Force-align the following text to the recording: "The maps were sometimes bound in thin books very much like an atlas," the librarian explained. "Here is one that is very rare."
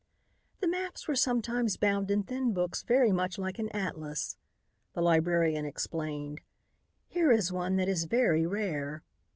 "The 0.61 0.67
maps 0.67 1.07
were 1.07 1.15
sometimes 1.15 1.77
bound 1.77 2.09
in 2.09 2.23
thin 2.23 2.53
books 2.55 2.81
very 2.81 3.11
much 3.11 3.37
like 3.37 3.59
an 3.59 3.69
atlas," 3.69 4.35
the 4.93 5.01
librarian 5.03 5.63
explained. 5.63 6.41
"Here 7.07 7.31
is 7.31 7.51
one 7.53 7.75
that 7.75 7.87
is 7.87 8.05
very 8.05 8.47
rare." 8.47 9.03